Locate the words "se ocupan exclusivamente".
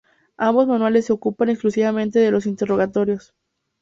1.05-2.17